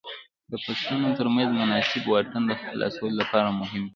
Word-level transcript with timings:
د 0.51 0.53
فصلونو 0.63 1.09
تر 1.17 1.27
منځ 1.35 1.49
مناسب 1.59 2.01
واټن 2.07 2.43
د 2.47 2.51
حاصلاتو 2.59 3.05
لپاره 3.19 3.49
مهم 3.59 3.81
دی. 3.85 3.89